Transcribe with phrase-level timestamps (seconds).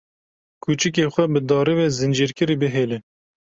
[0.63, 2.97] Kûçikê xwe bi darê ve zincîrkirî bihêle.